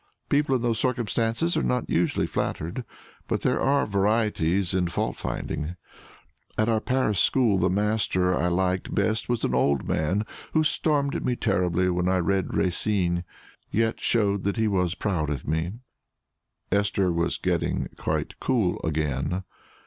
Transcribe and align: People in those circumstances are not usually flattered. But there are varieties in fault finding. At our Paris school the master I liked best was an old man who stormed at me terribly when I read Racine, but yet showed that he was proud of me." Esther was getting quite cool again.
People 0.29 0.55
in 0.55 0.63
those 0.63 0.79
circumstances 0.79 1.55
are 1.55 1.61
not 1.61 1.87
usually 1.87 2.25
flattered. 2.25 2.85
But 3.27 3.41
there 3.41 3.59
are 3.61 3.85
varieties 3.85 4.73
in 4.73 4.87
fault 4.87 5.15
finding. 5.15 5.75
At 6.57 6.67
our 6.67 6.79
Paris 6.81 7.19
school 7.19 7.59
the 7.59 7.69
master 7.69 8.35
I 8.35 8.47
liked 8.47 8.95
best 8.95 9.29
was 9.29 9.43
an 9.45 9.53
old 9.53 9.87
man 9.87 10.25
who 10.53 10.63
stormed 10.63 11.13
at 11.13 11.23
me 11.23 11.35
terribly 11.35 11.87
when 11.87 12.09
I 12.09 12.17
read 12.17 12.55
Racine, 12.55 13.17
but 13.17 13.23
yet 13.77 13.99
showed 13.99 14.41
that 14.45 14.57
he 14.57 14.67
was 14.67 14.95
proud 14.95 15.29
of 15.29 15.47
me." 15.47 15.73
Esther 16.71 17.11
was 17.11 17.37
getting 17.37 17.87
quite 17.95 18.39
cool 18.39 18.81
again. 18.83 19.43